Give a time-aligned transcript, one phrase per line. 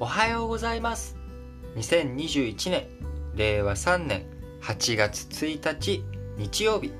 [0.00, 1.16] おはようございます。
[1.76, 2.88] 2021年
[3.36, 4.26] 令和3年
[4.60, 6.04] 8月1日
[6.36, 6.92] 日曜日。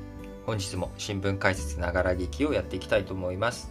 [0.47, 3.69] 本日も新聞解説ながら劇をやっていきたいと思います。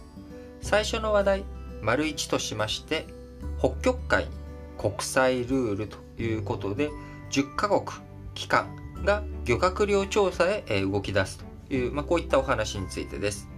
[0.60, 1.44] 最初の話題
[1.80, 3.06] 丸1としまして
[3.58, 4.26] 北極海
[4.76, 6.90] 国際ルールということで
[7.30, 7.82] 10カ国
[8.34, 11.38] 機関が漁獲量調査へ動き出す
[11.68, 13.48] という、まあ、こういったお話についてです。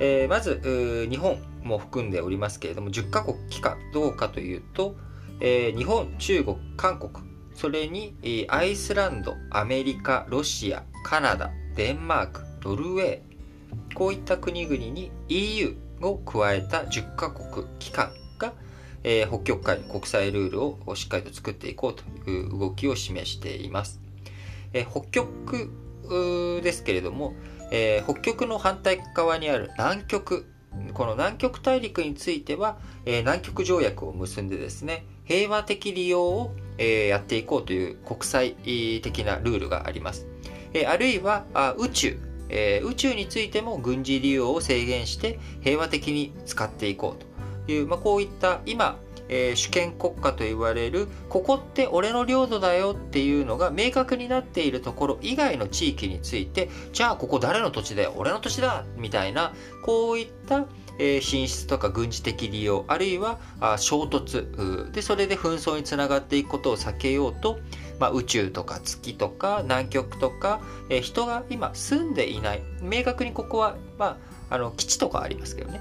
[0.00, 4.96] えー、まず日本も含んでおりますけれども10カ国機関どうかというと、
[5.40, 7.12] えー、日本中国韓国
[7.54, 8.14] それに
[8.48, 13.34] アイスランドアメリカロシアカナダデンマークノルウェー
[13.94, 18.52] こういった国々に EU を加えた10カ国機関が、
[19.04, 24.00] えー、北極海の国際ルールをしっかりと作っていこうという動きを示しています。
[24.72, 25.70] えー、北極
[26.62, 27.34] ですけれども、
[27.70, 30.46] えー、北極の反対側にある南極
[30.92, 38.52] この南極大陸については、えー、南極条約を結んでですね平和的利用を、えー、やっていこうという国際
[39.02, 40.26] 的なルールがあります、
[40.72, 48.98] えー、あるいはあ宇宙、え、宇宙についても軍事利用を制限して平和的に使っていこうという、まあ、こういった今
[49.36, 58.14] えー、主権国家と言われるここって俺の領土だよっていうのが明確になっているところ以外の地域についてじゃあここ誰の土地だよ？
[58.16, 58.84] 俺の土地だ！
[58.96, 59.52] みたいな
[59.84, 60.66] こういった
[61.00, 67.58] え進出とか軍事的利用あるいはあ衝突でそれで紛争につながっていくことを避けようと、
[67.98, 70.60] まあ、宇宙とか月とか南極とか、
[70.90, 72.62] え人が今住んでいない。
[72.80, 74.18] 明確にここは、ま
[74.50, 75.80] あ、あの基地とかありますけどね。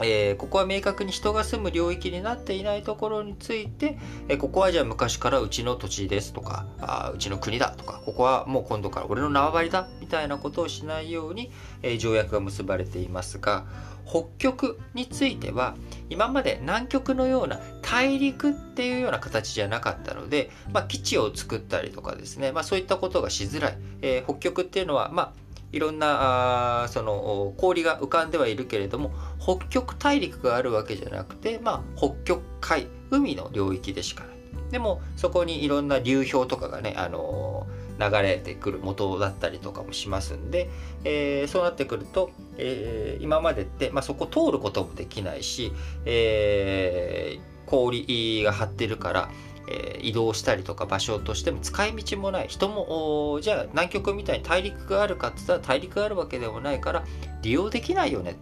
[0.00, 11.50] えー、ここは明確に人が住む領域になっていないところについて、えー、ここはじゃあ昔からうちの土地ですとかあうちの国だとかここはもう今度から俺の縄張りだみたいなことをしないように、
[11.82, 13.66] えー、条約が結ばれていますが
[14.08, 15.76] 北極については
[16.08, 34.38] 今まで南極のような大陸っていうような形じゃなかったので、まあ、基地を作ったりとかですね、まあ、そういったことがしづらい、え北極っていうのはまあいろんなあその氷が浮かんではいるけれども北極大陸があるわけじゃなくて、まあ、北極海海の領域でしかない。
[34.70, 40.68] でもそこにいろんな流氷とかがね、あのー、流れてくる元だったりとかもしますんで、
[41.04, 45.72] えー、そうなってくると、えー、今までって、まあ、そこ通ることもできないし、
[46.04, 49.30] え氷が張ってるから
[49.70, 57.04] え移動したりとか場所としても使い道もない人もじゃあ南極みたいに大陸があるかって言ったら大陸があるわけでもないから
[57.42, 58.36] 利用できないよね。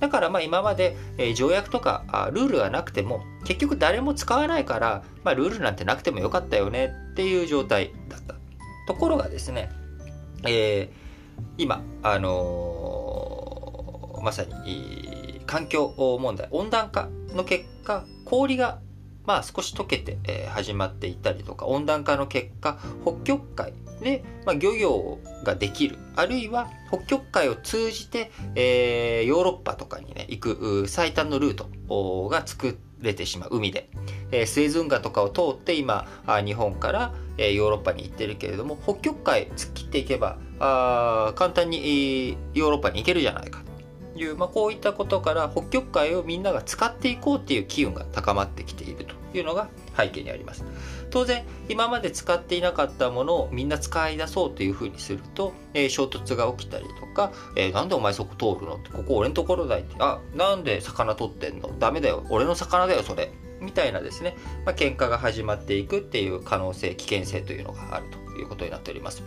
[0.00, 8.34] だからまあ今まで、え条約とかルールがなくても結局誰も使わないから、まあ、ルールなんてなくてもよかったよねっていう状態だった。
[8.88, 9.70] ところがですね、
[10.44, 18.80] えー、今あのー、まさに環境問題温暖化の結果氷が
[19.24, 20.18] まあ、少し溶けて、
[20.48, 25.96] 始まっていたりとか温暖化の結果北極海で、まあ、漁業ができる。
[26.16, 33.56] あるいは北極海を通じて、ヨーロッパとかにね行く最短のルートが作れてしまう。
[33.56, 33.90] 海で、
[34.30, 36.06] えー、スエズ運河とかを通って今
[36.44, 43.62] 日本から、えー、ヨーロッパに行ってるけれども北極海突っ切っていけばあ簡単にヨーロッパに行けるじゃないか。
[44.16, 49.22] いう、まあ、こういったことから北極海をみんなが使っていこうっていう機運が高まってきていると。
[49.34, 50.62] いうのが背景にあります。
[51.10, 61.70] 当然今まで使っていなかったものをみんな使い出そうというふうにすると、えー、衝突が起きたりとか、えー、なんでお前そこ通るのってここ俺のところだいってあなんで魚取ってんの？
[61.78, 62.26] ダメだよ。
[62.28, 63.32] 俺の魚だよそれ。
[63.60, 64.36] みたいなですね、
[64.66, 69.22] まあ、喧嘩が始まっていくっていう可能性危険性というのがあるということになっております。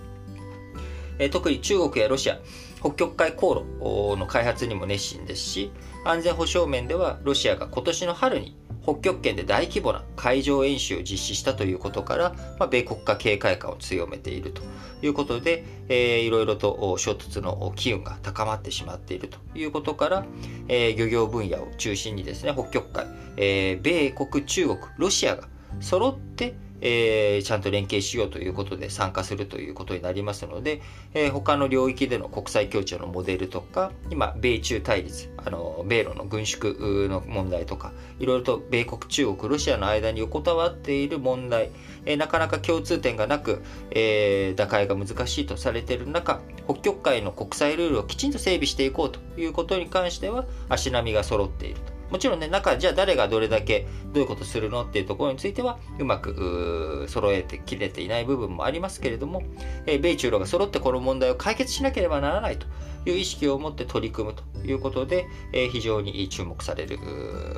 [1.17, 2.37] え特に中国やロシア、
[2.85, 5.71] 北極海航路の開発にも熱心ですし、
[6.03, 14.61] 安全保障面ではロシアが今年の春に北極圏で大規模な海上演習を実施したということから、まあ、米国家警戒感を強めていると
[15.01, 20.25] いうことで、えー、いろいろと衝突の機運が高まってしまっているということから、
[20.67, 25.47] えー、漁業分野を中心にですね、北極海、えー、米国、中国、ロシアが
[25.79, 26.53] 揃って
[26.87, 30.83] えー、ちゃんと連携しようということで参加するということになりますので、
[31.15, 36.75] えー、他の領域での国際協調のモデルとか、今、米中対立、あの、米ロの軍縮
[37.09, 41.71] の問題とか、いろいろと米国、中国、ロシアの間に横たわっている問題、
[42.05, 51.94] えー、なかなか共通点がなく、えー、打開が難しいとされている中、北極海の国際ルールをきちんと整備していこうということに関しては、足並みが揃っていると。
[52.09, 59.43] もちろんね、中、じゃあ誰がどれだけどういうことするのっていうところについては、うまく揃えてきれていない部分もありますけれども、
[59.85, 62.67] え、米中ロが揃ってこの問題を解決しなければならないと
[63.09, 66.97] いう意識を持って取り組むということで、え、非常に注目される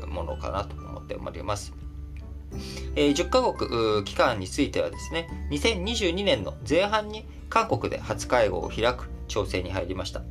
[0.07, 1.73] ものかなと思っております。
[2.95, 10.21] えー、10カ国期間についてはですね、2022年の前半に韓国で初会合を開く調整に入りました。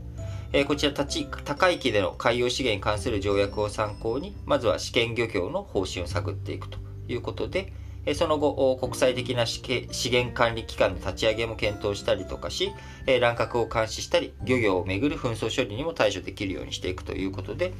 [0.53, 6.79] えー、こちら高域での海洋資源に関する条約を参考に、まずは試験漁業の方針を探っていくと
[7.09, 7.73] いうことで、
[8.07, 9.63] えその後、国際的な資
[10.11, 12.73] 源管理機関の立ち上げも検討したりとかし、
[13.07, 17.73] え乱獲を監視したり、漁業をめぐる紛争処理にも対処できるようにしていくということで、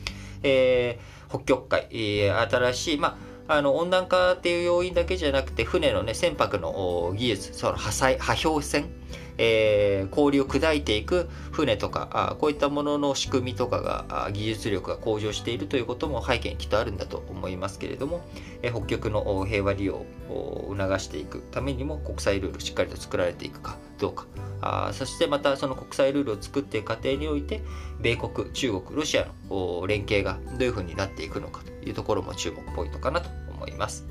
[0.43, 8.91] えー、北極海、え、新しい、まあ、あの温暖化っていう要因だけじゃなくて船のね船舶の技術その破砕破氷船
[9.39, 18.25] えー、氷を砕いていく船とかあこういったものの仕組みとかが技術力が向上しているということも背景にきっとあるんだと思いますけれども、
[18.63, 24.27] え、北極の平和利用を促していくためにも国際ルールしっかりと作られていくかどうか。
[24.61, 27.63] あそしてまたその国際ルールを作っていく過程において
[28.01, 34.07] 米国中国ロシアの連携がどういうふうになっていくのかというところも注目ポイントかなと思います。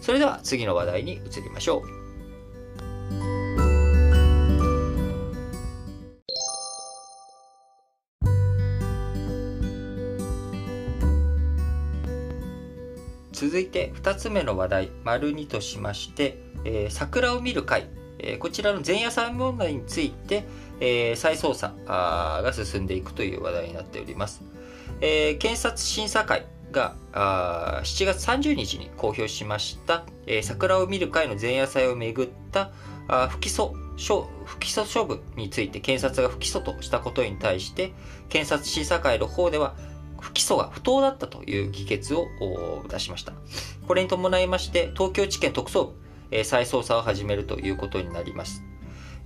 [0.00, 1.99] それでは次の話題に移りましょう。
[13.50, 17.88] 続いて2つ目の話題、丸2としまして、えー、桜を見る会、
[18.20, 20.44] えー、こちらの前夜祭問題について、
[20.78, 24.44] えー、再捜査が進んでいくという話題になっております。
[25.00, 32.70] えー、検察審査会があ7月30日に公表しました、えー、桜を見る会の前夜祭をめぐった
[33.08, 33.72] あ不起訴
[34.44, 37.92] 不起訴処分について検察が不起訴としたことに対して
[38.28, 39.74] 検察審査会の方では
[40.32, 42.28] 起訴が不当だったという議決を
[42.88, 43.32] 出しました。
[43.86, 45.92] これに伴いまして、東京地検特捜部、
[46.30, 48.62] え再捜査を始めるということになります。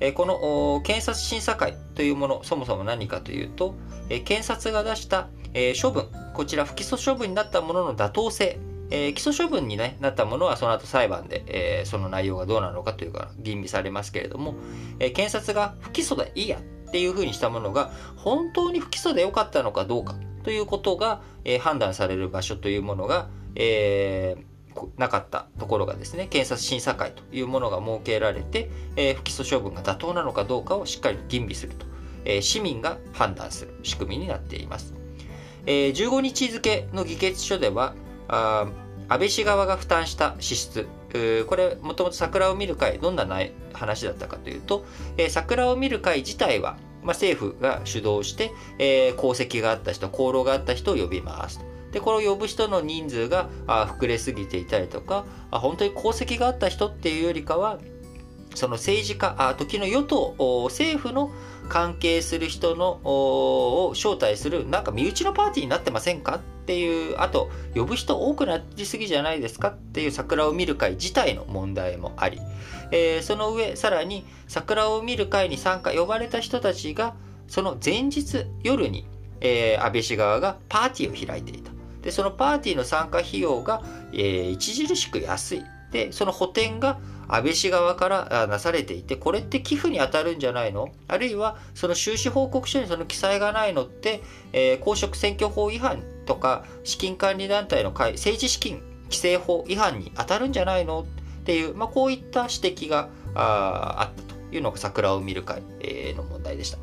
[0.00, 3.74] えこの検察審査会というもの、そもそも何かというと、
[4.08, 8.58] え検察が出した、え処分、こちら不起訴処分になったものの妥当性、
[8.90, 14.54] えー、起訴処分に、ね、なったものはその後裁判で、えー、その内容がどうなのかというか吟味されますけれども、
[14.98, 20.14] えー、検察が不起訴でいいやっていうふうにしたものが本当に不起訴でよかったのかどうか
[20.44, 31.86] ということが、えー、判断される場所というものが、えー、なかったところがですね、検察審査会というものが設けられて、えー、不起訴処分が妥当なのかどうかをしっかり吟味すると、
[32.24, 34.94] え、市民が判断する仕組みになっています。
[35.66, 37.94] え、15日付の議決書では、
[38.28, 38.66] あ
[39.08, 40.88] 安倍氏側が負担した支出、
[41.46, 43.26] これ、もともと桜を見る会、どんな
[43.72, 44.84] 話だったかというと、
[45.16, 51.64] え、桜を見る会自体は、まあ、政府が主導して、えー、功績があった人、功労があった人を呼びますと。
[51.92, 57.78] で、これを呼ぶ人の人数が膨れすぎていたりとかあ、本当に功績があった人っていうよりかは、
[58.54, 60.34] その政治家、あ時の与党、
[60.64, 61.30] 政府の
[61.68, 72.40] 関係する人のを招待する、なんか身内のパーティーになってませんかっていう、あと、呼ぶ人多くなりすぎじゃないですかっていう桜を見る会自体の問題もあり、
[72.90, 77.14] えー、その上、さらに桜を見る会に参加、呼ばれた人たちが、
[77.48, 79.06] その前日夜に、
[79.40, 81.72] えー、安倍氏側がパーティーを開いていた。
[82.02, 83.82] で、そのパーティーの参加費用が、
[84.12, 85.64] えー、著しく安い。
[85.90, 86.98] で、その補填が
[87.28, 90.88] 安倍氏側からなされていて、これって寄付に当たるんじゃないの？
[91.08, 94.22] あるいは、その収支報告書にその記載がないのって、
[94.52, 101.02] えー、公職選挙法違反とか、資金管理団体の会政治資金規正法違反に当たるんじゃないの？
[101.02, 101.04] っ
[101.44, 106.78] ていう、まあ、こういった指摘があったというのが桜を見る会、えー、の問題でした。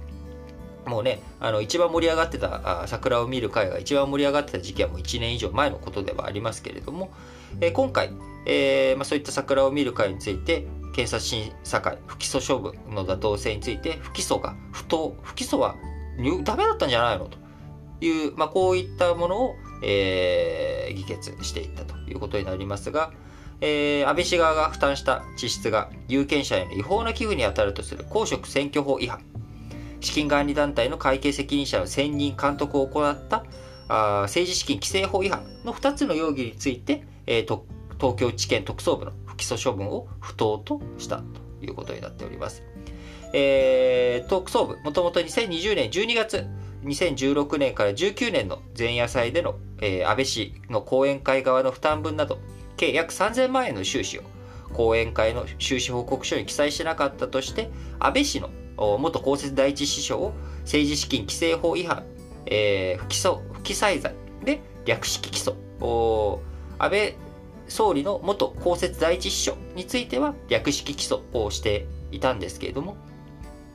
[0.86, 7.12] もうね、あの一番盛り上がってた、あ桜を見る会が一番盛り上がってた時期はもう1年以上前のことではありますけれども、
[7.60, 8.12] えー、今回、
[8.45, 15.75] えーまあ、そういった桜を見る会について、検察審査会、不起訴処分の妥当性について、不起訴が不当、不起訴は
[16.43, 17.25] ダメだったんじゃないの？
[17.25, 17.41] と。
[18.01, 23.13] いう、まあ、こういったものを、えー、議決していったということになりますが、
[23.62, 29.21] えー、安倍氏側が負担した支出が有権者への違法な寄付に当たるとする公職選挙法違反、
[30.00, 33.45] 資金管理団体の会計責任者の選任監督を行った
[33.88, 37.67] あ政治資金規正法違反の2つの容疑について、えー、と
[38.01, 41.24] 東京地検特捜部の不起訴処分を不当としたと
[41.63, 42.63] いうことになっております。
[43.31, 46.48] えー、特捜部、もともと2020年12月、
[46.84, 52.39] 2016年から19年の前夜祭での、えー、安倍氏の後援会側の負担分など、
[52.75, 54.24] 計約3000万円の収支を
[54.74, 58.50] 後援会の収支報告書に記載しなかったとして、安倍氏の
[58.98, 62.03] 元公設第一秘書を政治資金規正法違反、
[62.48, 65.53] えー、不起訴不記載罪で略式起訴。
[66.79, 67.15] 安倍
[67.71, 72.97] 総理の元公設第一秘書については略式起訴をしていたんですけれども、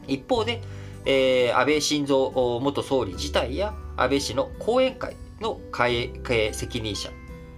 [0.07, 0.63] 一方で、
[1.07, 2.17] えー、安倍晋三
[2.61, 7.11] 元総理自体や安倍氏の後援会の経営責任者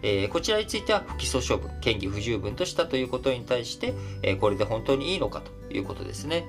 [0.02, 6.47] えー、こちらについては不起訴処分、嫌疑不十分としたということに対して、えー、これで本当にいいのかということですね。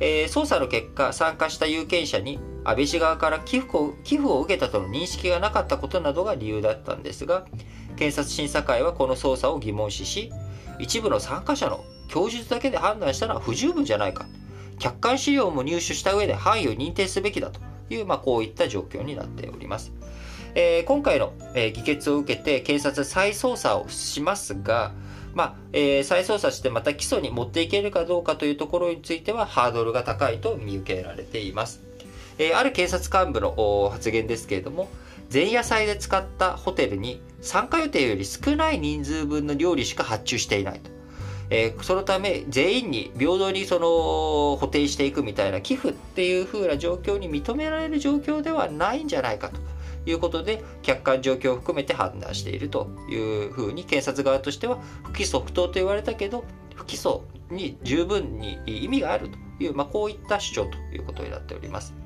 [0.00, 7.46] えー、捜査の結果、参加した有権者に安倍氏側から寄付を寄付を受けたとの認識がなかったことなどが理由だったんですが、
[8.00, 10.32] 検察審査会はこの捜査を疑問視し、
[10.78, 14.24] 一部の参加者の供述だけで判断したのは不十分じゃないか。
[14.78, 19.92] 客観資料も入手した上で範囲を認定すべきだという、まあ、こういった状況になっております。
[20.54, 24.92] えー、今回の、えー、議決を受けて検察再捜査をしますが、
[25.34, 31.82] まあえー、再捜査してまた起訴に持っていけるかどうかというところについてはハードルが高いと見受けられています。
[32.38, 34.88] え、ある警察幹部の発言ですけれども、
[35.30, 40.90] 前夜祭で使ったホテルに参加予定より少ない人数分の料理しか発注していないと。
[41.50, 43.88] えー、そのため全員に平等にその
[44.56, 49.60] 補填していくみたいな寄付っていう風な状況に認められる状況ではないんじゃないかと
[50.08, 56.44] いうことで客観状況を含めて判断しているというふうに検察側としては不起訴不当と言われたけど
[56.76, 61.99] 不起訴に十分に意味があるという、まあ、こういった主張ということになっております。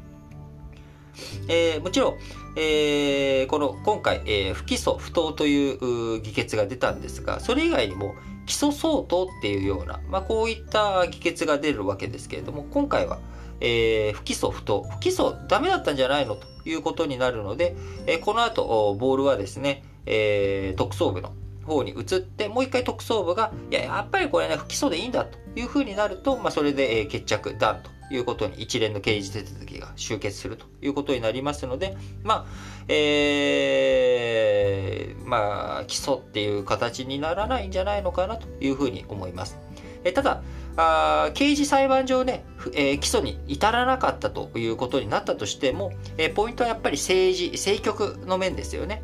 [1.49, 2.15] えー、もちろん、
[2.57, 8.15] えー、この今回、えー、不起訴不当という議決が出たんですがそれ以外にも
[8.47, 13.19] 起訴相当っていうような、まあ、こういった議決が出るわけですけれども今回は、
[13.61, 27.91] えー、不起訴不当不起訴ダメだったんじゃないのということになるので、えー、この後ボールはですね、えー、特捜部の方に移って、もう一回特捜部が、いや、やっぱりこれね、不起訴でいいんだというふうになると、まあ、それで、え決着、ダンと。
[28.11, 32.51] いうことに一連の刑事手続きが終結するということになりますので、まあ、
[32.89, 39.59] えー、まあ、起訴っていう形にならないんじゃないのかなというふうに思います。
[40.05, 40.43] えただ
[40.77, 42.45] あ、刑事裁判上ね、
[42.75, 49.03] えー、起訴に至らなかったということになったとしても、えー、ポイントはやっぱり政治、政局の面ですよね。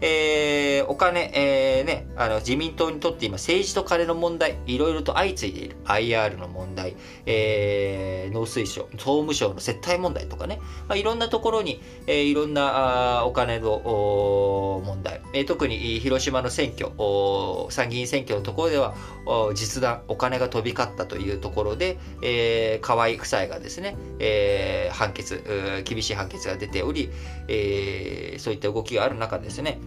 [0.00, 5.76] えー、お金、えー、ね、あの自民党にとって今政治と金の問題、いろいろと相次いでいる。
[5.84, 16.90] IR の問題、えー、農水省、総務省の接待問題とかね、まあ、いろんなところに、えー、いろんなあお金の問題、えー、特に広島の選挙、
[17.70, 18.94] 参議院選挙のところでは
[19.54, 27.10] 実弾、お金が飛び交ったというところで、えー、河合夫妻がですね、えー、判決、厳しい判決が出ており、
[27.48, 29.78] えー、そういった動きがある中ですね、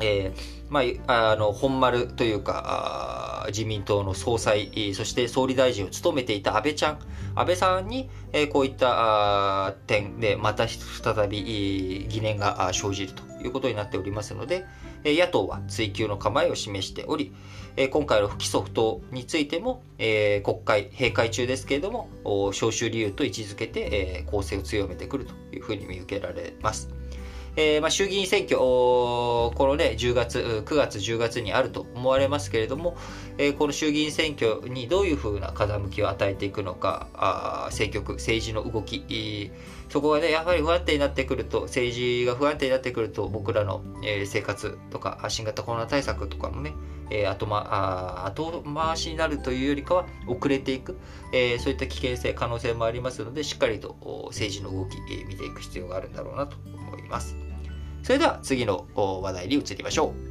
[0.00, 6.98] えー、まあ、あの、本丸というか、自民党の総裁、そして総理大臣を務めていた安倍ちゃん、
[7.34, 14.66] 安倍さんに、えー、こういった点で、また再び疑念が生じるということになっておりますので、
[15.04, 17.32] 野党は追及の構えを示しており、
[17.90, 22.08] 今回の不起訴不当についてもえ、国会、閉会中ですけれども、
[22.52, 26.99] 招集理由と位置づけて、攻勢を強めてくるというふうに見受けられます。
[27.56, 32.96] えー、まあ、衆議院選挙、このね、10月、9月、10月にあると思われますけれども、
[33.38, 39.50] えー、この衆議院選挙にどういうふうな風向きを与えていくのか、あ政局、政治の動き、
[39.90, 46.72] そこがね、やはり不安定になってくると、政治が不安定になってくると、僕らの、えー、生活とか、新型コロナ対策とかもね、
[47.10, 50.96] えー、後,、ま、あ後回しになるというよりかは遅れていく、
[51.32, 53.96] えー、そういった危険性、可能性もありますので、しっかりと
[54.28, 57.34] 政治の動き、え、見ていく必要があるんだろうなと思います。
[58.04, 60.29] それでは次の話題に移りましょう。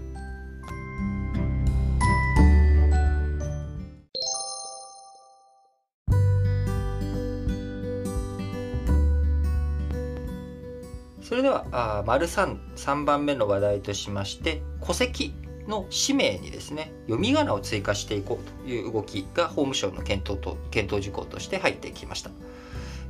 [11.39, 15.33] それでは、あ丸3、3番目の話題としまして、戸籍
[15.69, 22.31] の氏名にですね、読み仮名を追加していこうという動きが法務省の検討と検討事項として入ってきました。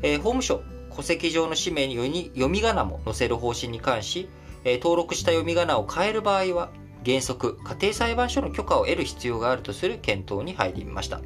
[0.03, 0.61] えー、法務省、
[0.95, 1.95] 戸籍上の氏名に
[2.35, 4.29] 読み仮名も載せる方針に関し、
[4.63, 6.69] え登録した読み仮名を変える場合は、
[7.03, 11.19] 原則、家庭裁判所の許可を得る必要があるとする検討に入りました。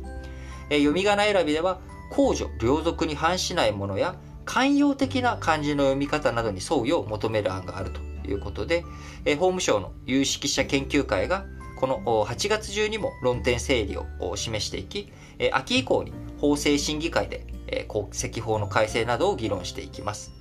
[0.69, 1.81] え読み仮名選びでは、
[2.11, 8.83] 公序、両属に反しないものや、寛容的な漢字の読み方などに沿うよう求める案があるということで、
[9.25, 11.45] え法務省の有識者研究会が、
[11.79, 15.11] この8月中にも論点整理を示していき、
[15.51, 17.45] 秋以降に法制審議会で
[17.87, 20.31] 戸籍法の改正などを議論していきます。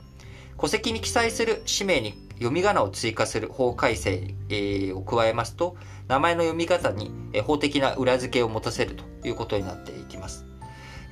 [0.58, 4.34] 戸籍に記載する氏名に読み仮名を追加する法改正、
[4.94, 5.76] を加えますと、
[6.08, 7.10] 名前の読み方に、
[7.44, 10.51] 法的な裏付けを持たせるということになっていきます。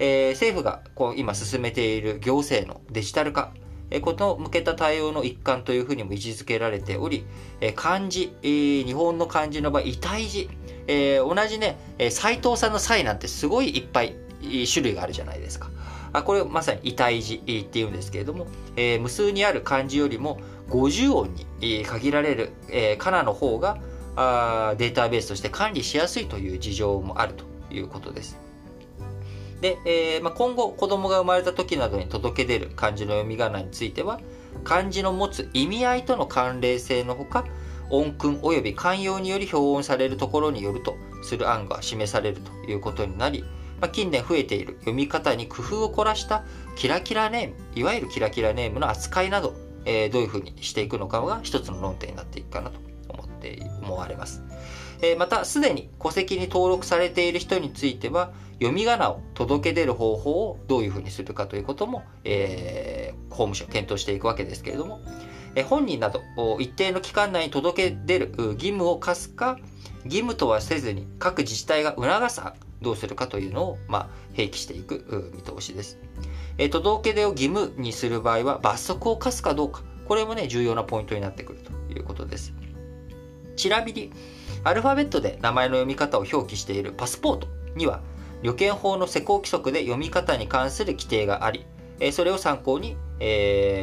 [0.00, 3.52] えー、政府がこう今進めている行政のデジタル化、
[3.90, 7.25] えー、こと向けた対応の一環というふうにも位置づけられており、
[7.61, 10.50] えー、漢字、えー、日本の漢字の場合、遺体字、
[10.88, 11.78] えー、同じね、
[12.11, 14.16] 斎藤さんの際なんてすごいいっぱい
[14.73, 15.71] 種類があるじゃないですか。
[16.12, 23.78] あこれまさに異体字っていうんですけれども、えー、無数にある漢字よりも50音に限られる、えー、かなの方が
[24.16, 28.50] あデータベースとして管理しやすいという事情もあるということです。
[29.61, 34.21] で、えーまあ、今後子供が生まれた時などに届け出る漢字の読み仮名については
[34.64, 37.45] 漢字の持つ意味合いとの関連性のほか
[37.90, 43.43] 音訓及び慣用により表音されるところによるとする案が示されるということになり、
[43.81, 46.45] まあ、近年増えている読み方に工夫を凝らした
[46.76, 54.43] キラキラネームいわゆるキラキラネームの扱いなど、えー、どういうふうにしていくのかが一つの論点になっていくかなと思って思われます。
[55.02, 65.00] えー、またすでに戸籍に登録されている人については読み仮名を届け出る方法をどういうふうにするかということも、えー、法務省検討していくわけですけれども、
[65.55, 66.21] え、本人など
[66.61, 69.59] 一定の期間内に届け出る義務を課すか
[70.05, 72.43] 義務とはせずに各自治体が促す
[72.83, 75.99] どうするかというのを、まあ、併記していく見通しです。
[76.59, 82.52] えー、届け出を義務にする場合は罰則を課すかどうかこれもね重要なポイントになってくるということです。
[83.57, 84.12] ちなみに
[84.64, 88.02] アルファベットで名前の読み方を表記しているパスポートには
[88.42, 91.66] 旅券法の施行規則で読み方に関する規定があり、
[92.12, 92.97] それを参考に、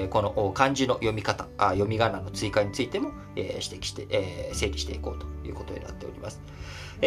[0.09, 6.41] この漢字の読み方、読み仮名の追加についても、指摘して、整理していこうということになっております。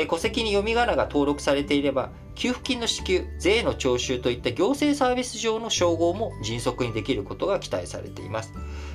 [0.08, 8.52] 戸籍に読み仮名が登録されていれば、給付金の支給、税の徴収といった行政サービス上の称号も迅速にできることが期待されています。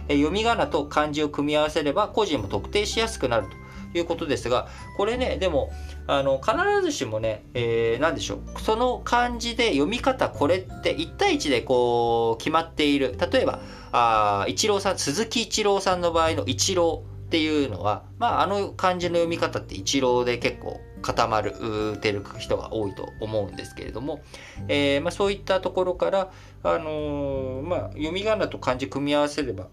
[0.07, 3.57] 読み仮名と漢字を組み合わせれば、個人も特定しやすくなると
[3.97, 5.71] いうことですが、これね、でも、
[6.07, 8.61] あの、必ずしもね、えー、何でしょう。
[8.61, 13.17] その漢字で読み方、これって1対1でこう、決まっている。
[13.31, 13.59] 例えば、
[13.91, 24.21] あ一郎さん、鈴木一郎さんの場合の一郎っていうのは、まあ、あの漢字の読み方って一郎で結構固まるてる人が多いと思うんですけれども、
[24.67, 26.31] えーまあ、そういったところから、
[26.63, 29.67] あのー、まあ、読み仮名と漢字組み合わせれば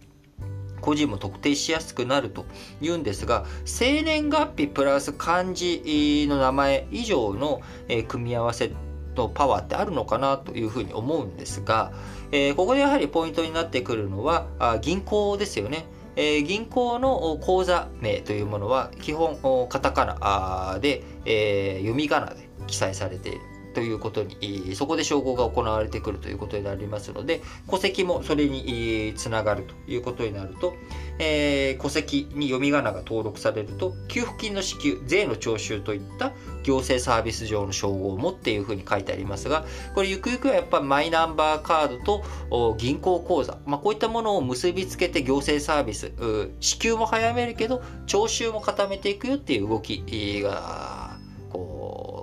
[0.82, 2.44] 個人も特定しやすくなると
[2.82, 7.62] いうんですが生年月日プラス漢字の名前以上の
[8.08, 8.72] 組み合わせ
[9.16, 11.92] のパワーってあるのかなというふうに思うんですが、
[12.30, 15.84] えここでやはりポイントになってくるのはあ銀行ですよね。
[16.16, 23.40] え、銀行の口座名というものは基本カタカナで、え、読み仮名で記載されている
[23.72, 30.74] ということに、そこで照合が行われてくるということになりますので、戸籍もそれにつながるということになると、
[31.18, 36.32] えー、戸籍に読み仮名が登録されると、給付金の支給、税の徴収といった
[36.62, 46.12] 行政サービス上の称号を持っていうふうに書いてありますが、これゆくゆくはやっぱマイナンバーカードと銀行口座、まあ、こういったものを結びつけて行政サービス、
[46.60, 50.02] 支給も早めるけど、徴収も固めていくよっていう動き
[50.42, 51.01] が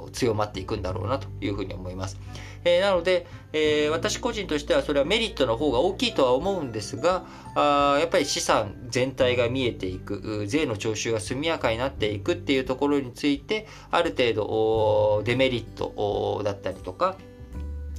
[0.10, 2.18] 強まっていくんだろうなというふうに思います。
[2.66, 17.18] えー、なので、えー、私個人としてはそれはメリットの方が大きいとは思うんですが、あやっぱり資産全体が見えていく、税の徴収が速やかになっていくっていうところについて、ある程度デメリットだったりとか、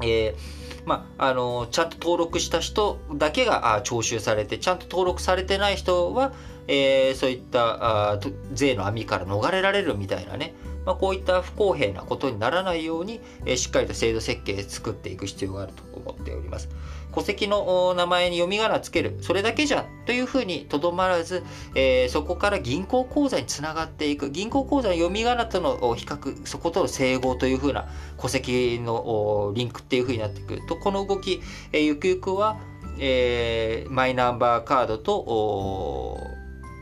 [0.03, 6.33] えーまあ、あのちゃんと登録した人だけが徴収されてちゃんと登録されてない人は、
[6.69, 8.21] え、そういったあ
[8.53, 16.69] 税の網から逃れられるみたいなね、まあ、こういった不公平なことにならないように、えー、しっかりと制度設計作っていく必要があると思っております。
[17.15, 21.43] 戸籍の名前に読み仮名つける、それだけじゃというふうにとどまらず、
[21.75, 27.89] えー、そこから銀行口座につながっていく、銀行口座の読み仮名との比較、そことの整合というふうな
[28.21, 30.63] 戸籍のリンクっていうふうになってくる。
[30.69, 32.59] と、この動き、えー、ゆくゆくは、
[32.99, 36.21] えー、マイナンバーカードと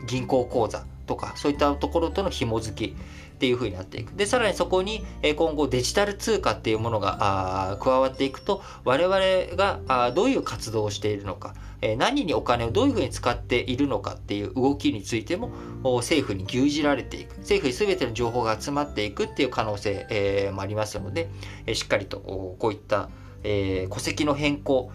[0.07, 2.97] 銀行口座とか、そういったところとの紐付き、
[3.39, 4.11] っていう風になっていく。
[4.17, 5.05] で、さらにそこに
[5.37, 11.55] 今後デジタル通貨っていうものが加わっていくと、我々がどういう活動をしているのか、
[11.97, 15.53] 何にお金をどういうふうに使っているのかっていう動きについても
[15.99, 21.31] 政府に牛耳られていく政府に全ての情報が集まっていくっていう可能性もありますので
[21.75, 23.09] しっかりとこういった、
[23.45, 24.91] 戸籍の変更、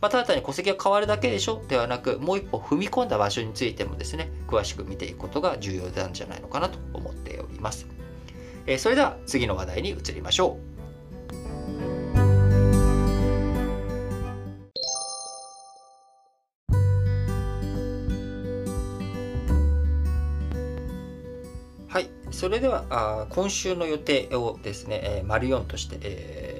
[0.00, 7.86] まあ、ただ単に戸籍が変わるだけでしょではなくもう一歩踏み込んだ場所についてもですね詳しく見ていくことが重要なんじゃないのかなと思っております。
[8.66, 10.70] えー、それでは次の話題に移りましょう。
[21.88, 26.59] はい、それではあ今週の予定をですね、えー、丸4として、えー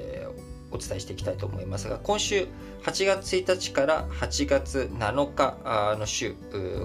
[0.71, 2.47] お伝えしていきたいと思いますが今週
[2.85, 6.35] 8月1日から8月7日の週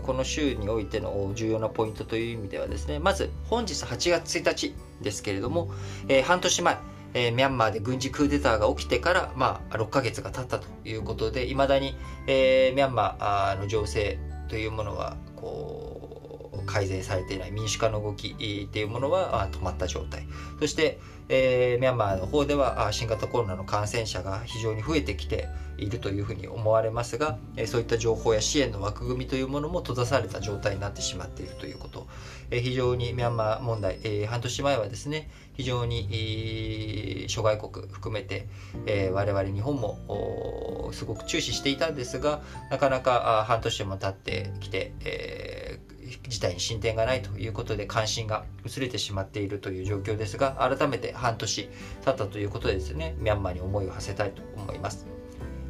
[0.03, 5.69] この週においての重要なポイントという意味ではですねまず本日8月1日ですけれども、
[6.07, 6.77] えー、半年前
[7.17, 11.95] えー、ミャンマーで軍事クーデターが起きてから、まあ、6ヶ月が経ったということで、いまだに、
[12.27, 14.19] えー、ミャンマーの情勢
[14.49, 20.27] というものは、こう改善されていない民主化の動きっていうものは止まった状態。
[20.59, 32.07] そして、えー、ミャンマーの方では新型コロナの感染者が非常に増えてきているというふうに思われますがえそういった情報や支援の枠組みというものも閉ざされた状態になってしまっているということ。
[32.51, 38.47] え非常にミャンマー問題え半年前はですね非常に諸外国含めて
[38.85, 45.94] え我々日本もすごく注視していたんですがなかなか半年も経ってきて、えー、
[46.27, 51.69] 事態に進展がないということで関心が薄れてしまっているという状況ですが改めて半年
[52.03, 55.07] 経ったということでですねミャンマーに思いを馳せたいと思います。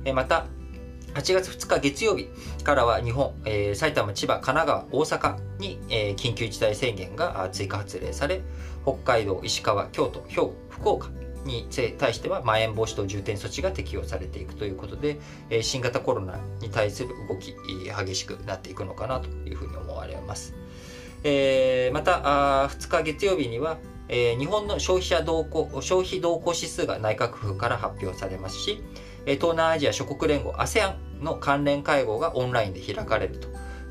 [0.03, 0.45] えまた
[1.15, 2.27] 8月2日月曜日
[2.63, 8.41] からは日本、えー、埼玉、千葉、神奈川、大阪に、えー、緊急事態宣言が追加発令され、
[8.83, 11.09] 北海道、石川、京都、兵庫、福岡
[11.45, 15.19] に対しては、まん延防止等重点措置が適用されていくということで、
[15.61, 17.55] 新型コロナに対する動き、
[18.05, 20.53] 激しくなっていくのかなというふうに思われます。
[21.93, 23.77] またあ、2日月曜日には、
[24.07, 28.83] 日本の消費者動向、消費動向指数が内閣府から発表されますし、
[29.25, 33.47] 東南アジア諸国連合 ASEAN の関連会合がオンラインで開かれると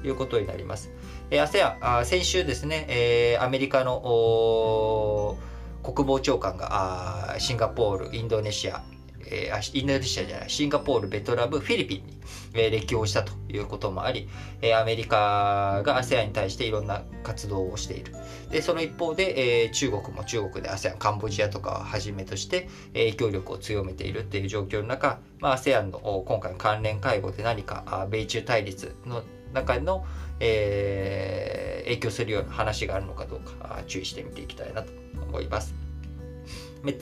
[0.06, 0.92] いうことになります。
[1.30, 5.36] ASEAN、先週ですね、アメリカの
[5.84, 8.82] 国防長官がシンガポール、インドネシア、
[9.26, 12.18] えー、インドネシアじゃない、シンガポール、ベトナム、フィリピンに、
[12.54, 14.26] えー、歴訪したということもあり、
[14.62, 18.14] えー、アメリカが ASEAN に対していろんな活動をしている。
[18.50, 30.06] で、その一方で、えー、中国も中国で ASEAN、カンボジアとかをはじめとして、え、影響力を強めているっていう状況の中、まあ、ASEAN の今回の関連会合で何か米中対立の中の、
[30.40, 35.03] えー、影響するような話があるのかどうか注意してみていきたいなと
[35.34, 35.74] 思います。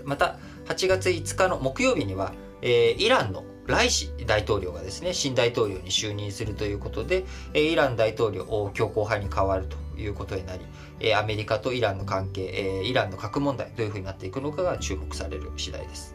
[0.05, 10.65] また、8月5日の木曜日には、えー、イランのライシ大統領がですね、新大統領に就任するということで、えー、イラン大統領を強硬派に変わるということになり、
[11.01, 16.15] えー、アメリカとイランの関係、えー、イランの核問題どういうふうになっていくのかが注目される次第です。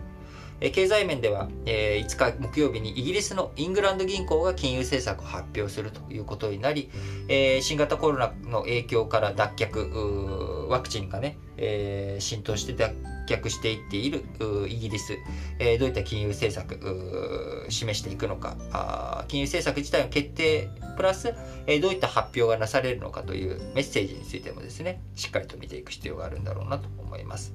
[0.59, 6.89] 経済面では、えー、5日木曜日にイギリスのイングランド銀行が金融政策を発表するということになり、
[7.27, 12.93] えー、新型コロナの影響から脱却ワクチンがね、えー、浸透して脱
[13.27, 14.23] 却していっている
[14.67, 15.17] イギリス、
[15.59, 21.33] えー、どういった金融政策示していくのかあ金融政策自体の決定プラス、
[21.67, 27.53] えー、どういった発表がなされるのかというメッセージについてもですねしっかりと見ていく必要があるんだろうなと思います。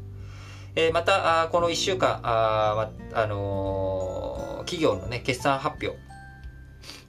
[0.74, 5.98] えー、またあ、この1週間、あ、あのー、企業のね、決算発表、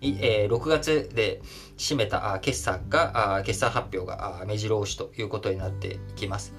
[0.02, 1.42] えー、6月で
[1.78, 6.54] 締めた決算が、決算発表が目白押しということになっていきます。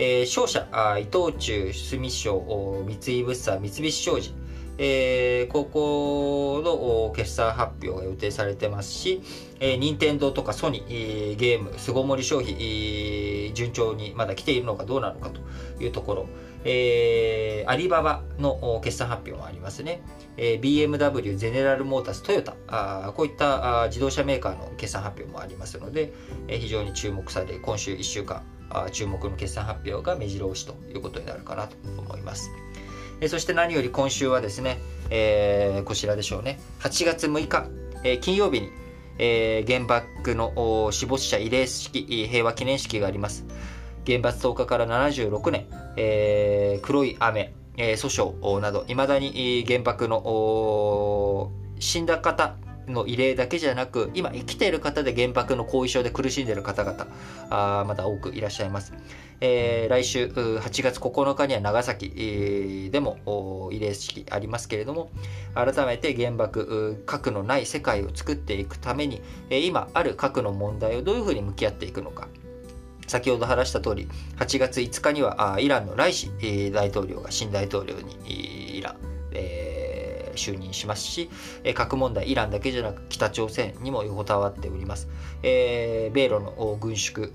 [0.00, 0.68] えー、商社、
[1.00, 4.32] 伊藤忠、住商、三井物産、三菱商事、
[4.78, 9.20] えー、ここの決算発表が予定されてますし、
[9.58, 15.40] えー、任天堂とかソニー、ゲーム、巣ごもり消費、順調にまだ来ているのかどうなのかと
[15.82, 16.26] いうところ、
[16.62, 20.00] えー、アリババの決算発表もありますね。
[20.36, 26.12] えー、BMW、ゼネラルモータース、トヨタ、あこういったあ自動車メーカーの決算発表もありますので、
[26.46, 28.44] えー、非常に注目され、今週1週間、
[28.92, 32.50] 注目の決算発表が目白押しということになるかなと思います。
[33.28, 34.78] そして何より今週はですね、
[35.10, 36.60] えー、こちらでしょうね。
[36.80, 37.66] 8月6日、
[38.04, 38.70] えー、金曜日に、
[39.18, 43.44] えー、原爆の死没者慰霊式、平和記念式があります。
[44.06, 51.50] 原発投下から76年、えー、黒い雨、えー、訴訟など、いまだに原爆の
[51.80, 52.54] 死んだ方
[52.90, 57.06] の慰霊だけじゃなく、今生きている方で原爆の後遺症で苦しんでいる方々、
[57.50, 58.92] あまだ多くいらっしゃいます。
[59.40, 63.18] えー、来週8月9日には長崎でも
[63.70, 65.10] 慰霊式ありますけれども、
[65.54, 72.28] 改めて原爆、核のない世界を作っていくために、今ある核の問題をどういうふうに向き合っていくのか、
[73.06, 76.30] 先ほど話した通り、8月5日にはイランのライシ
[76.72, 78.96] 大統領が新大統領にイラン、
[79.32, 79.67] えー、
[80.38, 81.28] 就任しますし、
[81.64, 85.08] え核問題、イランだけじゃなく北朝鮮にも横たわっております。
[85.42, 87.30] えー、米ロの軍縮、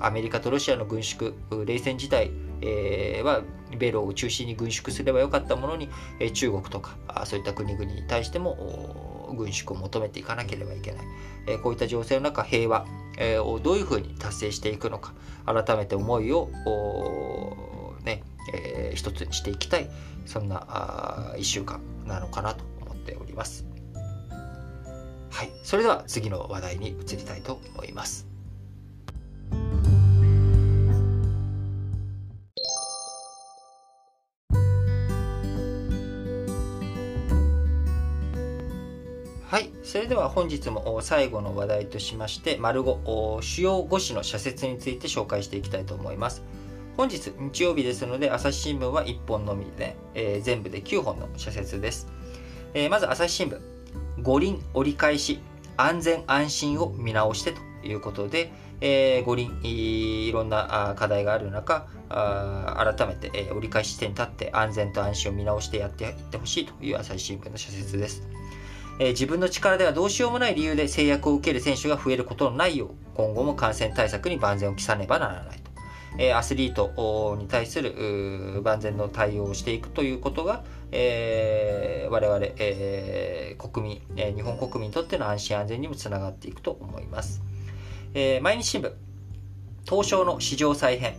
[0.00, 1.32] アメリカとロシアの軍縮、
[1.66, 3.42] 冷戦時代、えー、は
[3.76, 5.88] 米ロを中心に軍縮すればよかったものに、
[6.20, 11.06] え中国とかそういった国々に対しても軍縮を求めていかなければいけない。
[11.46, 12.86] えこういった情勢の中平和、
[13.18, 15.12] えをどういうふうに達成していくのか
[15.44, 16.50] 改めて思いを
[18.08, 18.22] ね、
[18.54, 19.88] えー、一つにしていきたい
[20.26, 23.64] そんなあ1週間なのかなと思っております。
[25.30, 28.26] はい、それでは次の話題に移りたいと思います。
[39.50, 46.42] はいそれでは本日も最後の話題としまして丸5主要5紙の社説について紹介していきたいと思います
[46.98, 52.08] 本日日曜日ですので朝日新聞は1本のみで、えー、全部で9本の社説です、
[52.74, 53.60] えー、まず朝日新聞。
[54.20, 55.38] 五輪折り返し
[55.76, 68.26] 安全安心を見直してということで、えー、五輪いろんな課題がある中あ改めて、えー、折り返し地点に立って安全と安心を見直してやっていってほしいという朝日新聞の社説です。
[68.98, 75.67] えー、自分の力ではどうしようもない理由で制約を受ける選手が増えることのないよう、今後も感染対策に万全を期さねばならないと。
[76.16, 87.42] え、アスリートに対する万全の対応をしていくということが、えー、我々、えー、国民、え、日本国民にとっての安心安全にもつながっていくと思います。
[88.14, 88.92] えー、毎日新聞、
[89.88, 91.16] 東証の市場再編、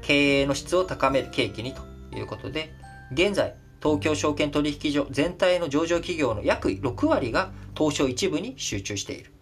[0.00, 1.82] 経営の質を高める契機にと
[2.16, 2.72] いうことで、
[3.12, 9.32] 現在、東京証券取引所全体の上場企業の約6割が東証一部に集中している。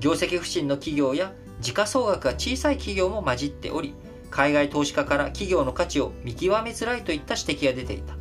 [0.00, 3.94] 業績不振の企業や時価総額が小さい企業も混じっており、
[4.30, 8.14] 海外投資家から企業の価値を見極めづらいといった指摘が出ていた。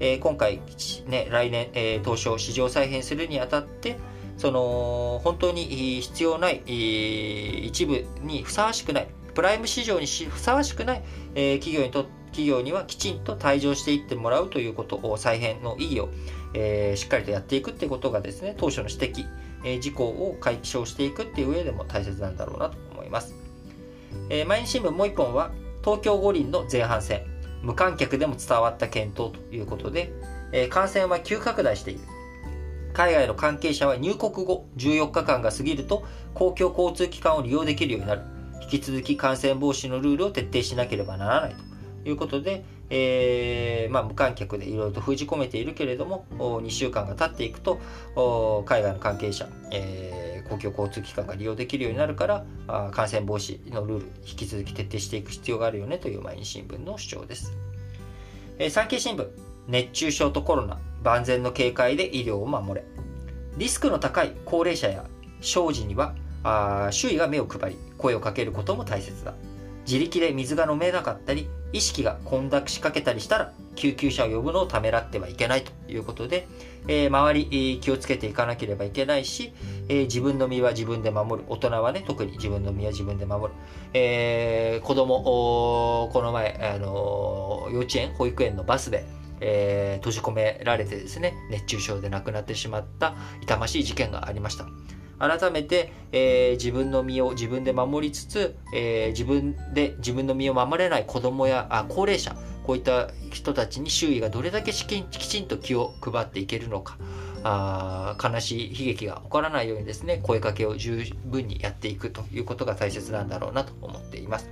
[0.00, 0.60] えー、今回、
[1.06, 3.98] ね、来年、えー、東証市場再編するにあたって、
[4.38, 6.62] その本当に必要ない、
[7.66, 11.02] 一部にふさわしくない、プライム市場にふさわしくない、
[11.34, 16.08] えー、企業にと企業にはきちんと退場していってもらうということを再編の意義を、
[16.54, 19.26] えー、しっかりとやっていくっていうことがですね当初の指摘、
[19.64, 23.34] えー、事項を解消していくっていう上でも大切なんだろうなと思います、
[24.28, 25.52] えー、毎日新聞もう1本は
[25.84, 27.24] 東京五輪の前半戦
[27.62, 30.12] 無観客でも伝わった検討ということで、
[30.52, 32.00] えー、感染は急拡大している。
[32.92, 38.22] 海外の関係者は入国後14日間が過ぎると公共交通機関を利用できるようになる。
[38.62, 41.56] 引き続き感染防止のルールを徹底しなければならない
[42.04, 47.78] ということで、えーまあ、無観客でいろいろと封じ込めているけれども2週間が経っていくと
[48.66, 57.52] 海外の関係者、えー、公共交通機関が利用できるようになるからあ感染防止のルール引き続き徹底していく必要があるよねという毎日新聞の主張です、
[58.58, 59.28] えー、産経新聞
[59.68, 62.84] 熱中症とコロナ万全の警戒で医療を守れ。
[63.56, 65.04] リスクの高い高齢者や
[65.40, 69.34] 小児にはあ周囲が目を配り声をかけることも大切だ。
[69.86, 76.48] 自力で水が飲めなかったり意識が混濁しかけたりしたら救急車を呼ぶのをためらってはいけないということで、
[76.88, 79.52] えー、周り、気をつけていかなければいけないし、
[79.88, 81.46] えー、自分の身は自分で守る。
[81.48, 83.50] 大人はね特に自分の身は自分で守る、
[83.94, 85.22] えー、子供
[86.12, 89.04] この前、あの幼稚園保育園のバスで
[89.40, 94.66] えー、閉じ込められてですね熱中症で亡くなってしまった痛ましい事件がありました。
[95.20, 106.96] 改めて、えー、自分の身を自分で守りつつ、えー、自分で自分の身を守れない子供やあ高齢者こういった人たちに周囲がどれだけきちんと気を配っていけるのか
[107.42, 114.48] あ悲しい悲劇が起こらないようにですね声かけを十分にやっていくということが大切なんだろうなと思っています。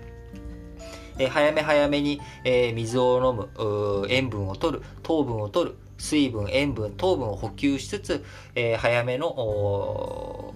[1.19, 10.48] え、早め早めに、え、水を飲む塩分を取る糖分を取る水分塩分糖分を補給しつつ、え、早めの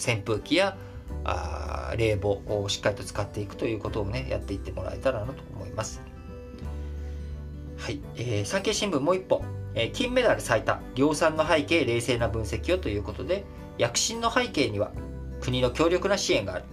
[0.00, 0.76] 扇風機や
[1.24, 6.02] あ冷房をしっかりと使っていくということをねやっていってもらえたらなと思います。
[7.76, 9.42] はい、えー、産経新聞もう一本、
[9.74, 13.44] えー、金メダル最多量産の背景冷静な分析をということで
[13.78, 14.92] 躍進の背景には
[15.40, 16.64] 国の強力な支援がある。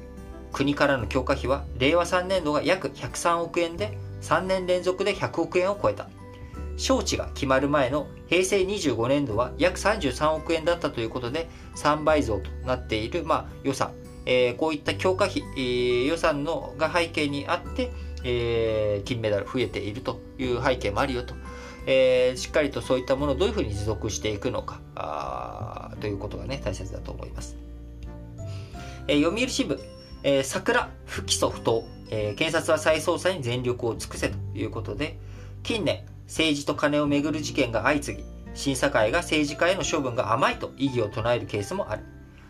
[0.52, 6.10] 国からの強化費は令和3年度が約103億円で3年連続で100億円を超えた。
[6.78, 13.92] 招致が決まる前の平成25年度は約33億円だったということで3倍増となっている、まあ、予算、
[14.26, 17.92] えー、こういった強化費、えー、予算のが背景にあって、
[18.24, 21.34] えー、金メダル増えているという背景もあるよと、
[21.88, 27.58] えー、しっかりとそういったものをどういうふうに持続していくのかあということがね大切だと思います、
[29.08, 29.80] えー、読売新聞、
[30.24, 35.18] えー、桜不起訴不当、えー、検察は再捜査に全力を尽くせということで
[35.64, 42.04] 近年政治と金をめぐる事件が相次ぎ、審査会が政治家への処分が甘いと異議を唱えるケースもある。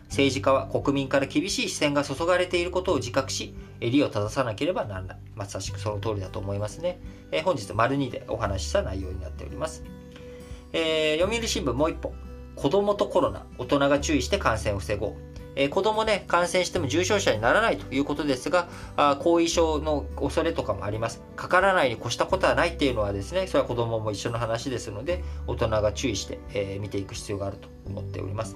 [0.09, 5.17] 政治家は国民から厳しい視線が注がれていることを自覚し、襟を正さなければならない。
[5.35, 6.99] まさしくその通りだと思いますね。
[7.31, 9.83] えー、本日、丸2でお話しした内容になっております。
[10.73, 12.13] えー、読売新聞もう一本。
[12.55, 15.15] 子供とコロナ、大人が注意して感染を防ごう。
[15.59, 21.23] えー、子供ね、感染しても重症者にならないということですが、あ後遺症の恐れとかもあります。
[21.35, 28.55] かからないに越したことはないっていうのはですね、それは子供も一緒の話ですので、大人が注意して、え、見ていく必要があると思っております。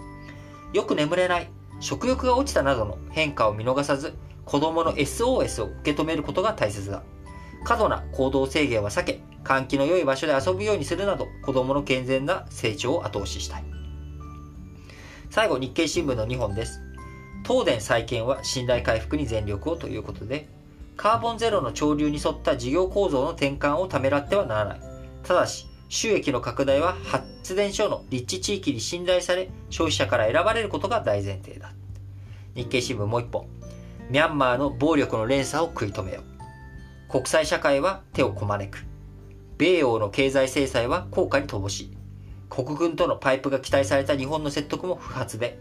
[0.73, 4.13] よく眠れない、食欲が落ちたなどの変化を見逃さず、
[4.45, 7.01] 子供の SOS を受け止めることが大切だ。
[7.63, 13.63] 過度な行動制限は避け、換気の良い場所で遊ぶようにするなど、子供の健全な成長を後押ししたい。
[15.31, 16.90] 最後、日経新聞の2本です。
[17.51, 20.47] 東電再建は信頼回復に全力をということで、
[20.95, 24.81] カーボンゼロの潮流に沿った事業構造の転換をためらってはならない。
[25.23, 31.73] ただし、収益の拡大は発電所の立地地域に信頼され、消費者から選ばれることが大前提だ。
[32.55, 33.47] 日経新聞もう一本。
[34.09, 37.11] ミャンマーの暴力の連鎖を食い止めよう。
[37.11, 38.85] 国際社会は手をこまねく。
[39.57, 41.97] 米欧の経済制裁は効果に乏しい。
[42.49, 45.59] 国軍とのパイプが期待された日本の説得も不発で、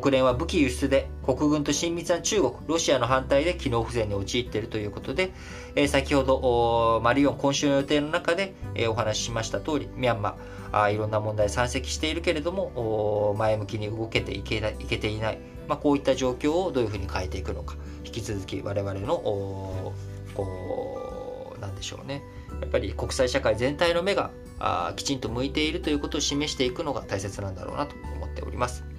[0.00, 5.30] 国連は武器輸出で国軍と親密な中国、ロシアの反対で機能不全に陥っているということで、
[5.76, 19.92] えー、先ほどマリオン今週の予定の中で、えー、お話ししました通り、ミャンマー、あいろんな問題山積しているけれども、前向きに動けていけないいけていない、まあ、こういった状況をどういうふうに変えていくのか、引き続き我々の、
[20.34, 22.24] こう、なんでしょうね。
[22.60, 28.93] やっぱり国際社会全体の目があきちんと向いているということを示していくのが大切なんだろうなと思っております。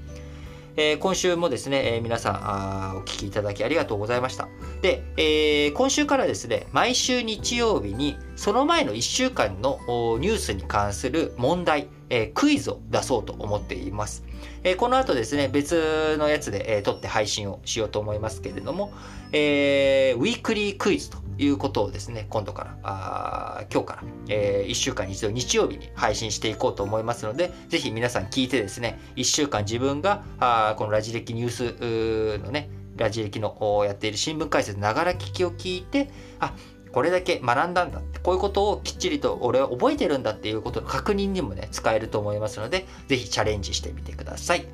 [0.77, 4.49] えー、今週もですね、えー、皆さんあお聞きいただきありがとうございました。
[4.81, 9.79] で、えー、今週からですね、毎週日曜日にその前の1週間の
[10.19, 14.23] ニュースに関する問題、えクイズを出そうと思っています。
[14.63, 18.91] えこの後ですね、別のやつで、え撮って配信をしようと思いますけれども、
[19.31, 36.53] えウィークリークイズということをですね、今度から、あ今日から、えー、1週間に一度日曜日に配信していこうと思いますので、ぜひ皆さん聞いてですね、1週間自分が、あこのラジ歴ニュースのね、ラジ歴のやっている新聞解説ながら聞きを聞いて、あ、
[36.95, 44.65] これだけ学んだんだって、こういうことをきっちりと俺は覚えてるんだっていうことの確認にもね、使えると思いますので、是非チャレンジしてみてください。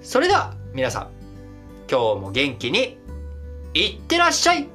[0.00, 1.10] それでは、皆さん、
[1.90, 2.98] 今日も元気に
[3.74, 4.68] いってらっしゃい